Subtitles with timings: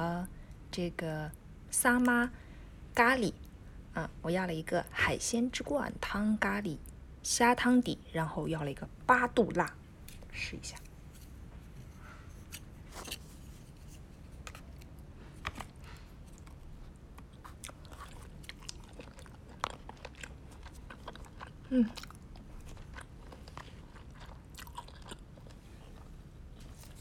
[0.00, 0.28] 了
[0.70, 1.30] 这个
[1.70, 2.30] 沙妈
[2.94, 3.32] 咖喱，
[3.92, 6.78] 啊，我要了一个海鲜之冠汤咖喱
[7.22, 9.74] 虾汤底，然后要了一个八度辣，
[10.32, 10.76] 试一下。
[21.68, 21.88] 嗯。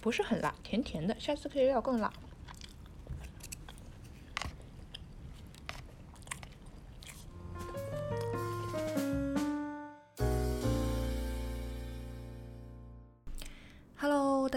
[0.01, 2.11] 不是很辣，甜甜的，下次可以要更辣。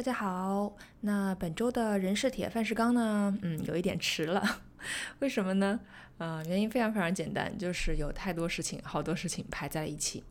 [0.02, 0.74] 大家好。
[1.02, 3.38] 那本周的人是铁，饭是钢呢？
[3.41, 4.43] 嗯，有一点迟了。
[5.20, 5.79] 为什么呢？
[6.19, 10.24] 啊，原因非常非常简单，就是有太多事情，好多事情排在了一起，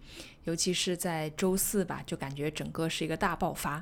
[0.43, 3.81] 尤其是在周四吧，就感觉整个是一个大爆发。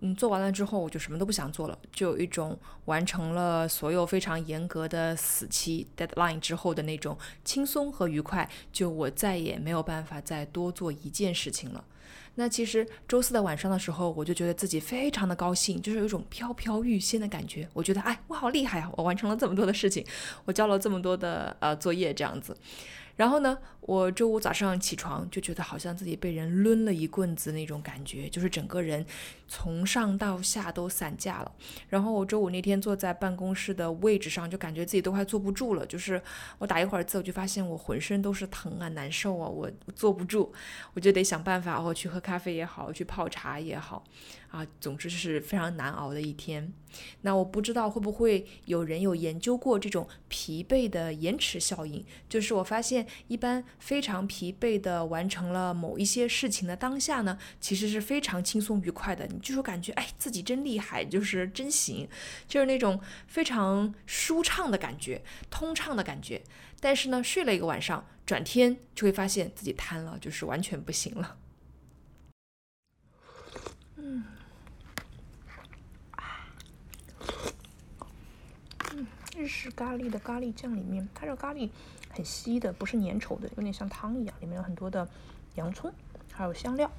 [0.00, 8.46] 嗯，做完了之后我就什么都不想做了，就有一种完成了所有非常严格的死期 deadline 之后的那种轻松和愉快。
[8.70, 11.82] 就我再也没有办法再多做一件事情了。
[12.34, 17.68] 那其实周四的晚上的时候，我就觉得自己非常的高兴，就是有一种飘飘欲仙的感觉。
[17.72, 18.90] 我觉得，哎，我好厉害啊！
[18.96, 20.04] 我完成了这么多的事情，
[20.44, 22.56] 我交了这么多的呃作业，这样子。
[23.16, 29.04] 然后呢，我周五早上起床就觉得好像自己被人抡了一棍子那种感觉，就是整个人
[29.46, 31.52] 从上到下都散架了。
[31.88, 35.84] 然后我周五那天坐在办公室的位置上，就感觉自己都快坐不住了。
[35.86, 36.20] 就是
[36.58, 40.52] 我打一会儿字，我就发现我浑身都是疼啊、难受啊，我坐不住，
[40.94, 44.02] 我就得想办法，哦，去喝咖啡也好，去泡茶也好。
[44.52, 46.72] 啊，总之是非常难熬的一天。
[47.22, 59.26] 那我不知道会不会有人有研究过这种疲惫的延迟效应，就是我发现一般非常疲惫的完成了某一些事情的当下呢，其实是非常轻松愉快的。
[59.26, 62.06] 你就说感觉哎自己真厉害，就是真行，
[62.46, 66.42] 就是那种非常舒畅的感觉，通畅的感觉。
[66.78, 71.38] 但是呢，睡了一个晚上，转天就会发现自己瘫了，就是完全不行了。
[73.96, 74.24] 嗯。
[79.36, 81.68] 日式咖喱的咖喱酱里面，它这个咖喱
[82.10, 85.08] 很稀的，不是粘稠的，有点像汤一样，里面有很多的
[85.54, 85.92] 洋葱，
[86.30, 86.90] 还有香料。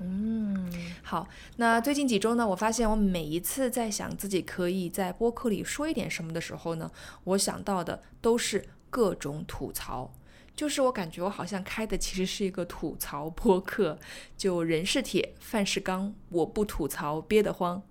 [0.00, 0.70] 嗯，
[1.02, 1.26] 好。
[1.56, 6.90] 那最近几周呢，我发现我每一次在想自己可以在播客里说一点什么的时候呢，
[7.24, 10.12] 我想到的都是各种吐槽，
[10.54, 13.98] 就是我感觉我好像开的其实是一个吐槽播客，
[14.36, 17.82] 就人是铁，饭是钢，我不吐槽憋得慌。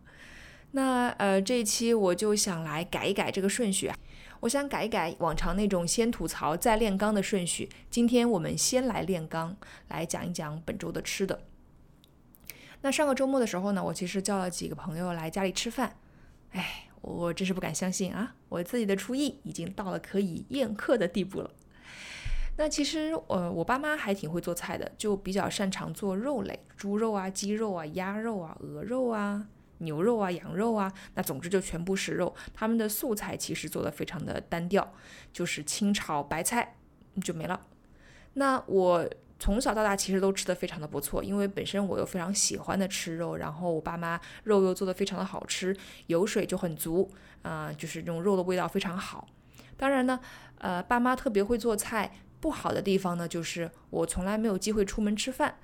[0.75, 3.90] 那呃，这一期我就想来改一改这个顺序，
[4.41, 7.69] 我想改一改往常那种先吐槽再炼钢的顺序。
[7.90, 9.56] 今天我们先来炼钢，
[9.88, 11.40] 来讲一讲本周的吃的。
[12.81, 15.96] 那上个周末的时候呢，我其实叫了几个朋友来家里吃饭，
[16.52, 21.50] 哎，我真是不敢相信啊，我自己的厨艺已经到了可以宴客的地步了。
[22.57, 29.47] 那其实呃，我爸妈还挺会做菜的，就比较擅长做肉类，猪肉啊、鸡肉啊、鸭肉啊、鹅肉啊。
[29.80, 32.34] 牛肉啊，羊肉啊，那总之就全部是肉。
[32.53, 34.94] 他们的素菜其实做的非常的单调，
[35.34, 36.75] 就是清炒白菜
[37.24, 37.59] 就没了。
[38.34, 39.09] 那我
[39.40, 45.75] 从小到大其实都吃的非常的不错，因为本身我又非常喜欢的吃肉，然后我爸妈肉又做的非常的好吃，
[46.07, 47.12] 油水就很足
[47.42, 49.28] 啊，就是这种肉的味道非常好。
[49.78, 50.19] 当然呢，
[50.59, 55.57] 呃，爸妈特别会做菜，不好的地方呢，就是我从来没有机会出门吃饭。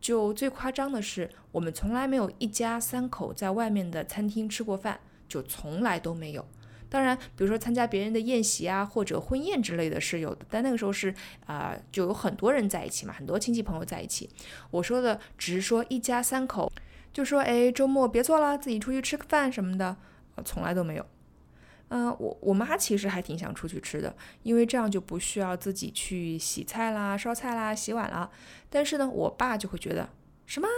[0.00, 6.46] 就最夸张的是，我们从来没有一家三口在外面的餐厅吃过饭，就从来都没有。
[6.88, 11.14] 当然，比如说参加别人的宴席啊，或者婚宴之类的是有的，但那个时候是
[11.46, 14.28] 啊，就有很多人在一起嘛，很多亲戚朋友在一起。
[14.72, 16.72] 我说的只是说一家三口，
[17.12, 19.96] 就说哎，周末别做了，自己出去吃个饭什么的，
[20.44, 21.06] 从来都没有。
[21.90, 24.14] 嗯，我我妈其实还挺想出去吃的，
[24.44, 28.30] 因为这样就不需要自己去洗菜啦、烧菜啦、洗碗啦。
[28.68, 30.08] 但是呢，我爸就会觉得
[30.46, 30.68] 什么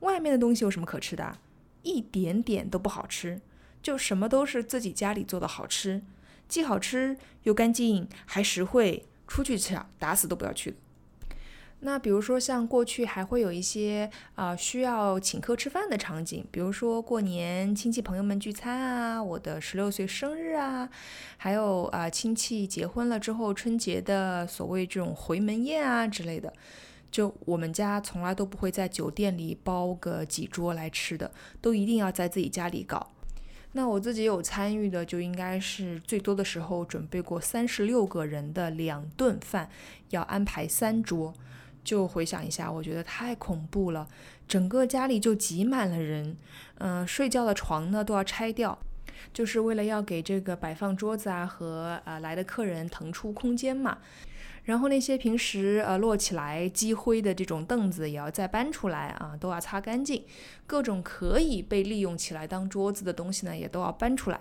[0.00, 1.38] 外面的东西有什么可吃的，
[1.82, 3.40] 一点点都不好吃，
[3.82, 6.00] 就什么都是自己家里做的好吃，
[6.46, 10.76] 既好吃又干净还实惠，出去吃啊，打死都不要去。
[11.86, 20.90] 那比如说像过去还会有一些啊需要请客吃饭的场景，比如说过年亲戚朋友们聚餐啊，我的十六岁生日啊，
[21.36, 26.52] 还有啊亲戚结婚了之后春节的所谓这种回门宴啊之类的，
[27.12, 31.30] 就我们家从来都不会在酒店里包个几桌来吃的，
[31.60, 33.12] 都一定要在自己家里搞。
[33.74, 39.70] 那我自己有参与的，就应该是最多的时候准备过三十六个人的两顿饭，
[40.10, 41.32] 要安排三桌。
[41.86, 44.08] 就回想一下，我觉得太恐怖了，
[44.48, 46.36] 整个家里就挤满了人，
[46.78, 48.76] 嗯，睡觉的床呢都要拆掉，
[49.32, 53.98] 就是为了要给这个摆放桌子啊和呃来的客人腾出空间嘛。
[54.64, 60.24] 然后那些平时呃摞起来积灰的这种凳子也要再搬出来啊，都要擦干净。
[60.66, 64.40] 各种可以被利用起来当桌子的东西呢，也都要搬出来。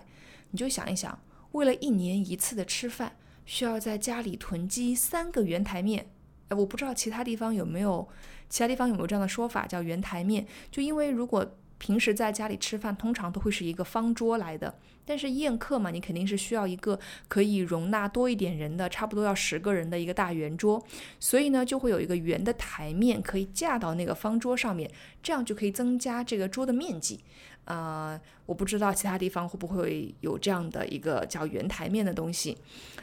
[0.49, 1.19] 你就想一想，
[1.51, 3.15] 为了一年一次的吃饭，
[3.45, 6.07] 需要在家里囤积三个圆台面。
[6.49, 8.07] 哎，我不知道其他地方有没有，
[8.49, 10.45] 其他地方有没有这样的说法，叫圆台面。
[10.71, 11.45] 就因为如果
[11.77, 14.73] 平时在家里吃饭，通常都会是一个方桌来的。
[15.07, 20.83] 但是宴客嘛，你肯定是需要一个可以容纳多一点人的，差不多要十个人的一个大圆桌。
[21.19, 24.89] 所以呢，就会有一个圆的台面可以架到那个方桌上面，
[25.21, 27.19] 这样就可以增加这个桌的面积。
[27.65, 32.57] 呃，我不知道其他地方会不会有这样的一个叫圆台面的东西。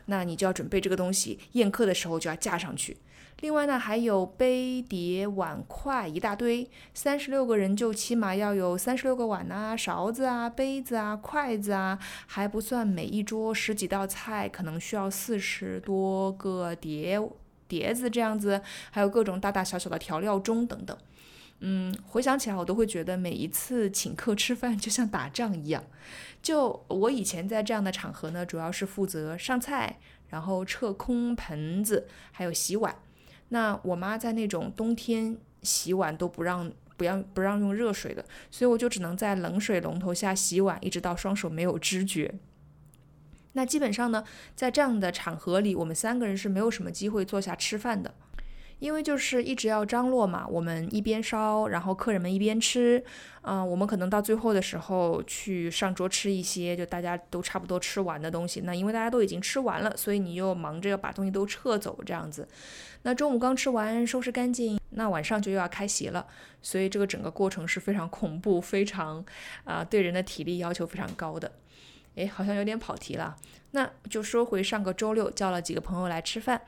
[0.07, 2.97] 那你就要准备这个东西，宴客的时候就要架上去。
[3.41, 17.21] 另外呢，还有杯碟碗筷一大堆，三十六个人就起码要有三十六个碗啊、勺子啊、杯子啊、筷子啊，还不算每一桌十几道菜，可能需要四十多个碟
[17.67, 18.63] 碟子这样子，
[18.93, 20.97] 还有各种大大小小的调料盅等等。
[21.65, 25.83] 嗯，回想起来我都会觉得每一次请客吃饭就像打仗一样。
[26.41, 32.95] 就我以前在这样的场合呢，主要是负责上菜，然后撤空盆子，还有洗碗。
[33.53, 42.35] 那我妈在那种冬天洗碗都不让不让不让用热水的，所以我就只能在冷水龙头下洗碗，一直到双手没有知觉。
[43.53, 44.25] 那基本上呢，
[44.57, 48.15] 在这样的场合里，我们三个人是没有什么机会坐下吃饭的。
[48.83, 53.01] 因为就是一直要张罗嘛，我们一边烧，然后客人们一边吃，
[53.43, 58.63] 嗯，我们可能到最后的时候去上桌吃一些，就大家都差不多吃完的东西。
[58.63, 62.49] 那因为大家都已经吃完了，所以你又忙着要把东西都撤走这样子。
[63.03, 66.27] 那中午刚吃完，收拾干净，那晚上就又要开席了，
[66.61, 69.25] 所以这个整个过程是非常恐怖，非常
[69.63, 71.53] 啊，对人的体力要求非常高的。
[72.17, 73.37] 诶，好像有点跑题了，
[73.71, 76.63] 那就说回上个周六叫了几个朋友来吃饭。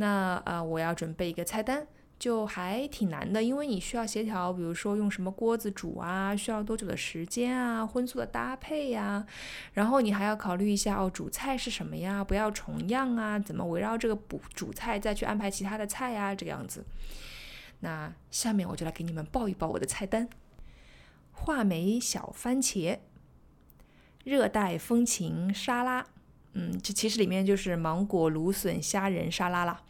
[0.00, 1.84] 那啊，我要准备一个菜单，
[2.20, 9.26] 就还挺难的，因为你需要协调，比如说用什么锅子煮啊，需要多久的时间啊，荤素的搭配呀，
[9.72, 16.84] 然后你还要考虑一下哦，主菜是什么呀，不要重样啊，怎么围绕这个补主菜再去安排其他的菜呀，这个样子。
[17.80, 20.28] 那下面我就来给你们报一报我的菜单：
[21.32, 23.00] 话梅小番茄，
[24.22, 26.06] 热带风情沙拉。
[26.54, 29.80] 嗯，这其实里面就是芒果、芦笋、虾仁沙拉啦。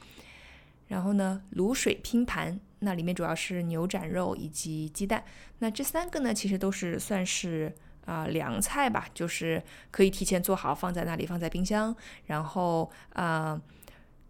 [0.88, 5.22] 然后呢，卤水拼盘，那里面主要是牛展肉以及鸡蛋。
[5.58, 7.74] 那这三个呢，其实都是算是
[8.06, 11.94] 啊凉菜吧，就是可以提前做好放在那里，放在冰箱，
[12.24, 13.60] 然后啊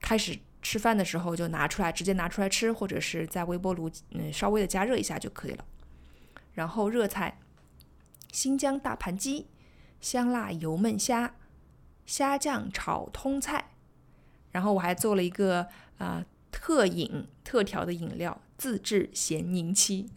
[0.01, 5.65] 开始吃饭的时候就拿出来，直接拿出来吃，或者是在微波炉嗯稍微的加热一下就可以了。
[6.55, 7.39] 然后热菜，
[8.33, 9.47] 新疆大盘鸡，
[10.01, 11.37] 香辣油焖虾。
[12.09, 13.73] 虾酱炒通菜，
[14.53, 15.69] 然后我还做了一个
[15.99, 20.09] 啊特饮特调的饮料，自制咸柠七，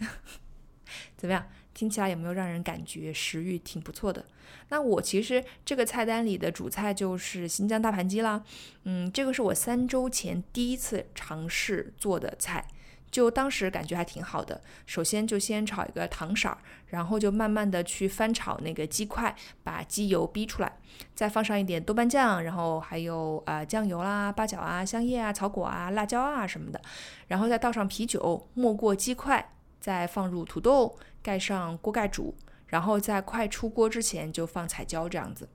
[1.17, 1.45] 怎么样？
[1.73, 4.25] 听起来有没有让人感觉食欲挺不错的？
[4.69, 8.41] 那我其实这个菜单里的主菜就是新疆大盘鸡啦，
[8.83, 12.65] 嗯，这个是我三周前第一次尝试做的菜。
[13.11, 14.61] 就当时感觉还挺好的。
[14.85, 20.77] 首先就先炒一个糖色儿，然后就慢慢的去翻炒那个鸡块，把鸡油逼出来，
[21.13, 26.81] 再放上一点豆瓣酱，然后还有呃酱油啦、八角啊、香叶啊、草果啊、辣椒啊什么的，
[27.27, 32.33] 然后再倒上啤酒，没过鸡块，再放入土豆，盖上锅盖煮，
[32.67, 35.49] 然后在快出锅之前就放彩椒这样子。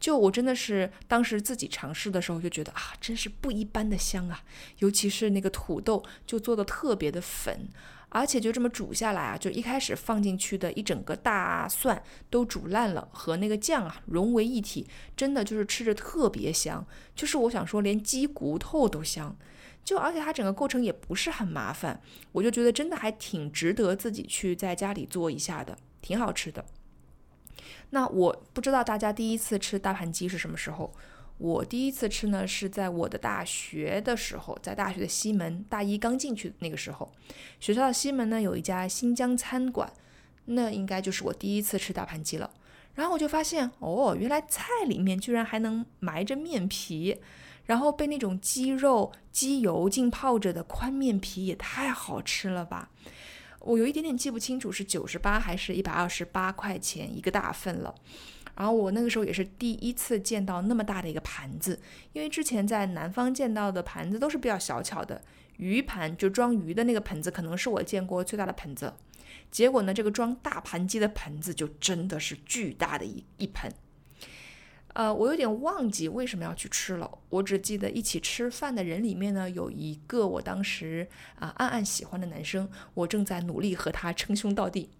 [0.00, 4.42] 就我真的是当时自己尝试的时候就觉得啊，真是不一般的香啊！
[4.78, 7.68] 尤其是那个土豆就做的特别的粉，
[8.10, 12.00] 而且就这么煮下来啊，就一开始放进去的一整个大蒜
[12.30, 14.86] 都煮烂了，和那个酱啊融为一体，
[15.16, 16.86] 真的就是吃着特别香。
[17.16, 19.36] 就是我想说，连鸡骨头都香。
[19.84, 22.00] 就而且它整个过程也不是很麻烦，
[22.32, 26.64] 我就觉得真的还挺值得自己去在家里做一下的，挺好吃的。
[27.90, 30.92] 那我不知道大家第一次吃大盘鸡是什么时候？
[31.38, 37.12] 我第一次吃呢是在我的大学的时候，在大学的西门，大一刚进去那个时候，
[37.60, 39.92] 学校的西门呢有一家新疆餐馆，
[40.46, 42.50] 那应该就是我第一次吃大盘鸡了。
[42.94, 47.20] 然后我就发现，哦，原来菜里面居然还能埋着面皮，
[47.66, 52.90] 然后被那种鸡肉、鸡油浸泡着的宽面皮也太好吃了吧！
[53.60, 57.94] 我有一点点记不清楚是九十八还是一百二十八块钱一个大份了，
[58.56, 61.78] 然后我那个时候也是第一次见到那么大的一个盘子，
[62.12, 65.20] 因为之前在南方见到的盘子都是比较小巧的，
[65.56, 68.94] 鱼盘就装鱼的那个盆子可能是我见过最大的盆子，
[69.50, 73.72] 结果呢这个装大盘鸡的盆子就真的是巨大的一一盆，
[74.98, 84.90] 呃，我有点忘记为什么要去吃了，我只记得一起吃饭的人里面呢，有一个我当时啊暗暗喜欢的男生，我正在努力和他称兄道弟。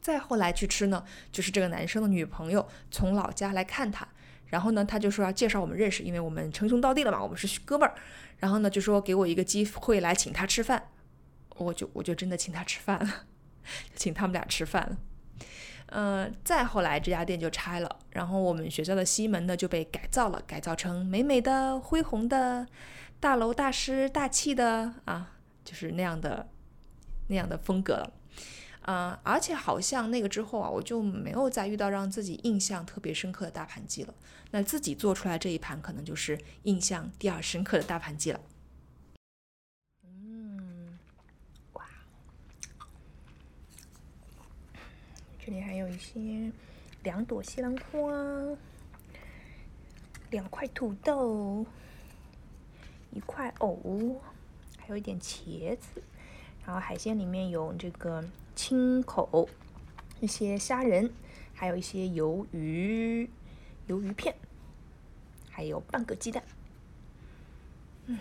[0.00, 4.08] 再后来去吃呢，就是这个男生的女朋友从老家来看他，
[4.46, 7.94] 然后呢，他就说要介绍我们认识，因为我们称兄道弟了嘛，我们是哥们儿。
[8.38, 10.82] 然后呢，就说给我一个机会来请他吃饭，
[11.56, 13.26] 我就我就真的请他吃饭了，
[13.94, 14.96] 请他们俩吃饭了。
[15.86, 22.66] 嗯，再后来这家店就拆了，然后我们学校的西门呢就被改造了，改造成美美的、恢宏的、
[23.20, 26.48] 大楼大师大气的啊，就是那样的
[27.28, 28.12] 那样的风格了。
[28.86, 34.12] 嗯，而且好像那个之后啊，我就没有再遇到让自己印象特别深刻的大盘鸡了。
[34.50, 38.40] 那自己做出来这一盘，可能就是印象第二深刻的大盘鸡了。
[45.44, 46.50] 这里还有一些
[47.02, 48.10] 两朵西兰花，
[50.30, 51.66] 两块土豆，
[53.10, 54.22] 一块藕，
[54.78, 56.02] 还有一点茄子。
[56.64, 58.24] 然后海鲜里面有这个。
[58.56, 59.48] 青口，
[60.20, 61.12] 一些虾仁，
[61.52, 63.28] 还有一些鱿鱼，
[63.88, 64.32] 鱿鱼片，
[65.50, 66.40] 还有半个鸡蛋。
[68.06, 68.18] 嗯，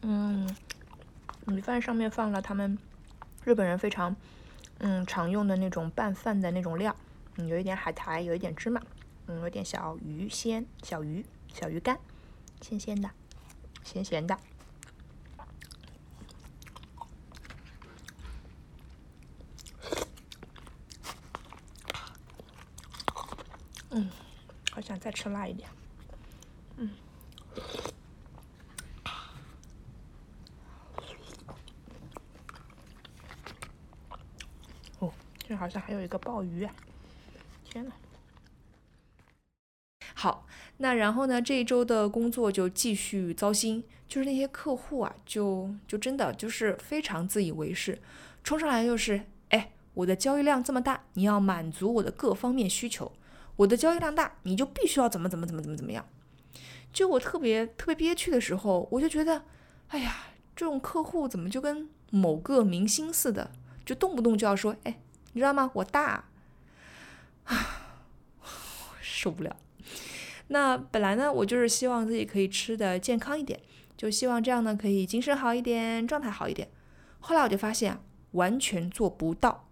[0.00, 0.56] 嗯，
[1.44, 2.78] 米饭上面放了他们
[3.44, 4.16] 日本人非常
[4.82, 6.94] 嗯常用的那种拌饭的那种料，
[7.36, 8.80] 嗯，有一点海苔，有一点芝麻，
[9.26, 11.98] 嗯，有点小鱼鲜，小鱼，小鱼干，
[12.62, 13.10] 鲜鲜的，
[13.84, 14.38] 咸咸的。
[23.90, 24.08] 嗯，
[24.70, 25.68] 好想再吃辣一点。
[35.50, 36.72] 这好像还有一个鲍鱼啊，
[37.64, 37.92] 天呐。
[40.14, 41.42] 好，那然后呢？
[41.42, 47.98] 这一周的工作就继续糟心，就是那些客户啊，就就真的就是非常自以为是，
[48.44, 53.10] 冲上来就是，哎，我的交易量这么大，你要满足我的各方面需求。
[53.56, 56.06] 我的交易量大，你就必须要怎么怎么怎么怎么怎么样。
[56.92, 59.42] 就我特别特别憋屈的时候，我就觉得，
[59.88, 63.50] 哎呀，这种客户怎么就跟某个明星似的，
[63.84, 65.00] 就动不动就要说，哎，
[65.32, 65.70] 你知道吗？
[65.74, 66.24] 我大，
[67.44, 67.56] 啊，
[69.00, 69.56] 受不了。
[70.48, 73.60] 那本来呢，我就是希望自己可以吃的健康一点，
[73.96, 76.68] 就希望这样呢可以精神好一点，状态好一点。
[77.20, 78.00] 后来我就发现，
[78.32, 79.68] 完全做不到。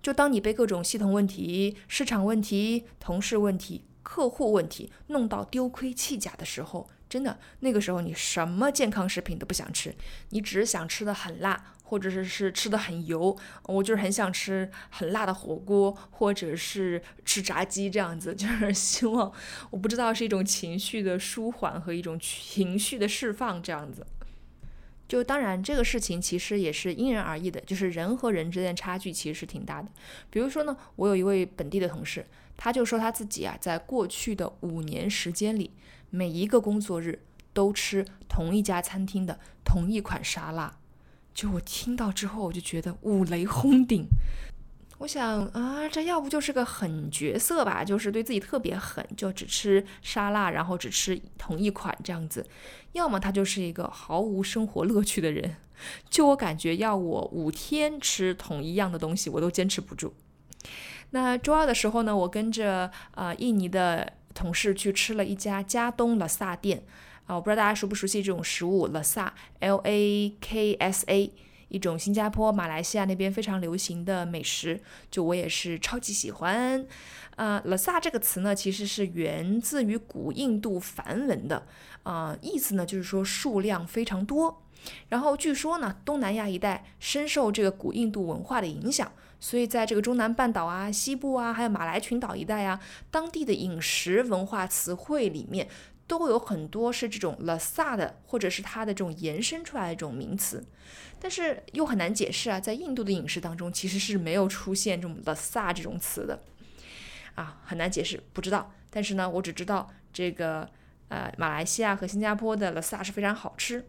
[0.00, 9.94] 就当你被各种系统问题、市场问题、同事问题、客户问题弄到丢盔弃甲的时候，真的那个时候你什么健康食品都不想吃，
[10.30, 13.36] 你只是想吃的很辣，或者是是吃的很油。
[13.64, 19.30] 我就是很想吃很辣的火锅，或者是吃炸鸡这样子， 就是希望
[19.68, 24.06] 我不知道是一种情绪的舒缓和一种情绪的释放这样子。
[25.06, 29.88] 就当然，这个事情其实也是因人而异的，就是人和人之间差距其实是挺大的。
[30.30, 32.24] 比如说呢，我有一位本地的同事，
[32.56, 35.70] 他就说他自己啊，在过去的五年时间里，
[36.08, 37.20] 每一个工作日
[37.52, 40.78] 都吃同一家餐厅的同一款沙拉。
[41.34, 44.06] 就我听到之后，我就觉得五雷轰顶。
[44.98, 52.42] 我想啊，这要不就是个狠角色吧，就是对自己特别狠，就只吃沙拉，然后只吃同一款这样子；
[52.92, 55.56] 要么他就是一个毫无生活乐趣的人。
[56.08, 60.14] 就我感觉，要我五天吃同一样的东西，我都坚持不住。
[61.10, 66.84] 那周二的时候呢，我跟着啊印尼的同事去吃了一家加东拉萨店
[67.26, 71.32] 啊，我不知道大家熟不熟悉这种食物，拉萨 L A K S A。
[71.68, 74.78] 一种新加坡、马来西亚那边非常流行的美食，
[75.10, 76.86] 就我也是超级喜欢。
[77.36, 81.66] 呃，拉萨这个词呢，其实是源自于古印度梵文的，
[82.02, 84.62] 啊，意思呢就是说数量非常多。
[85.08, 89.10] 然后据说呢，东南亚一带深受这个古印度文化的影响，
[89.40, 92.78] 所以在这个中南半岛啊、西部啊，还有马来群岛一带啊，
[93.10, 95.66] 当地的饮食文化词汇里面。
[96.12, 100.62] 都会有很多是这种拉萨的，或者是它的这种延伸出来的这种名词，
[101.18, 102.60] 但是又很难解释啊。
[102.60, 106.38] 在印度的饮食当中，其实是没有出现这种拉萨这种词的，
[107.34, 108.70] 啊，很难解释，不知道。
[108.90, 110.68] 但是呢，我只知道这个
[111.08, 113.82] 呃，马来西亚和新加坡的拉萨是非常好吃。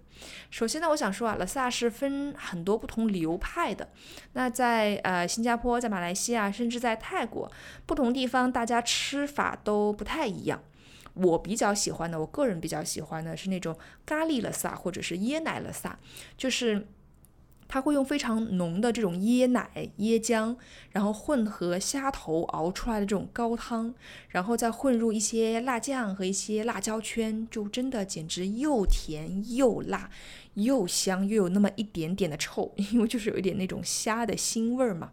[0.49, 3.89] 首先呢，我想说啊，拉萨是分很多不同流派的。
[4.31, 7.51] 那在呃新加坡、在马来西亚，甚至在泰国，
[7.85, 10.63] 不同地方大家吃法都不太一样。
[11.13, 15.99] 我比较喜欢的，我个人比较喜欢的是那种咖喱了萨或者是椰奶了萨，
[16.37, 16.87] 就是
[17.67, 20.55] 它会用非常浓的这种椰奶、椰浆，
[20.91, 23.93] 然后混合虾头熬出来的这种高汤，
[24.29, 30.09] 然后再混入一些辣酱和一些辣椒圈，就真的简直又甜又辣，
[30.55, 35.11] 又香又有那么一点点的臭，因为就是有一点那种虾的腥味儿嘛。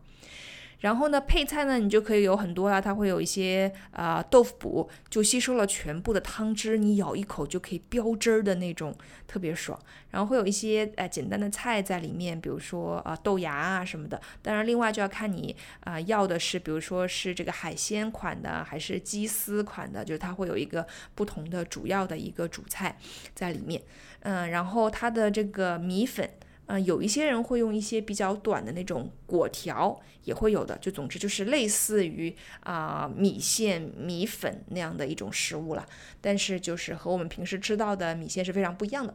[0.80, 8.96] 然后呢，配菜呢，你就可以有很多啊，它会有一些啊豆腐补，就吸收了全部的汤汁，你咬一口就可以飙汁儿的那种，
[9.26, 9.78] 特别爽。
[10.10, 14.20] 然后会有一些呃简单的菜在里面，比如说啊豆芽啊什么的。
[14.42, 22.96] 当然，另外就要看你啊要的是，比如说是这个海鲜款的还是鸡丝款的，就是它会有一个不同的主要的一个主菜
[23.34, 23.80] 在里面。
[24.20, 26.28] 嗯，然后它的这个米粉。
[26.72, 30.78] 嗯，有一些人会用一些比较短的那种果条，也会有的。
[30.78, 35.84] 就总之就是类似于啊米线、米粉那样的一种食物了，
[36.20, 39.12] 但是就是和我们平时吃到的米线是非常不一样的。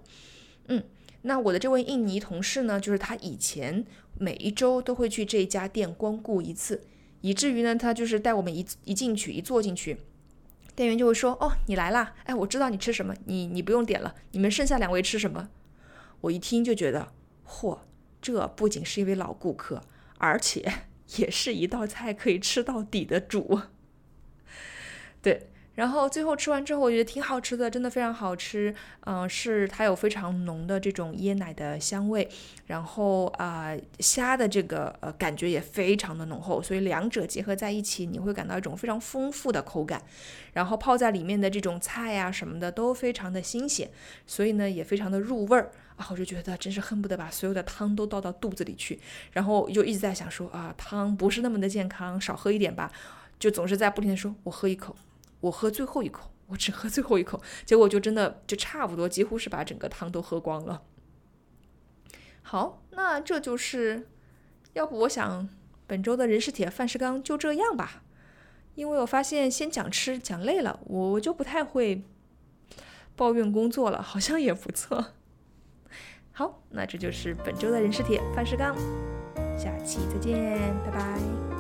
[0.67, 0.83] 嗯，
[1.21, 3.85] 那我的这位印尼同事呢，就是他以前
[4.17, 6.83] 每一周都会去这家店光顾一次，
[7.21, 9.95] 以至于呢，他就是带我们一一进去一坐进去，
[10.75, 15.47] 店员就会说：“哦，你来啦，哎，我知道你吃什么，你你不用点了，你们剩下两位吃什么？”
[16.19, 17.13] 我一听就觉得。
[17.47, 17.79] 嚯，
[18.21, 19.81] 这不仅是一位老顾客，
[20.17, 20.87] 而且
[21.17, 23.61] 也是一道菜可以吃到底的主。
[25.21, 28.73] 对，然后最后吃完之后，我觉得挺好吃的，真的非常好吃。
[29.01, 32.27] 嗯，是它有非常浓的这种椰奶的香味，
[32.67, 40.01] 然后啊虾的这个呃感觉也非常的浓厚，所以两者结合在一起，你会感到一种非常丰富的口感。
[40.53, 43.89] 然后泡在里面的这种菜呀什么的都非常的新鲜，
[44.25, 45.71] 所以呢也非常的入味儿。
[45.97, 48.99] 啊，我就觉得真是恨不得把所有的汤都倒到肚子里去，
[49.31, 52.91] 然后就一直在想说啊，汤不是那么的健康，少喝一点吧。
[53.37, 54.95] 就总是在不停的说，我喝一口，
[55.45, 57.41] 我喝最后一口，我只喝最后一口。
[57.65, 60.81] 结果就真的就差不多，几乎是把整个汤都喝光了。
[62.41, 64.07] 好，那这就是，
[64.73, 65.47] 要不我想
[65.85, 68.03] 本周的人是铁，饭是钢就这样吧。
[68.73, 72.03] 因为我发现先讲吃讲累了，我我就不太会
[73.15, 75.13] 抱怨工作了，好像也不错。
[76.31, 78.75] 好，那这就是本周的人是铁，饭是钢，
[79.57, 81.54] 下期再见，拜拜。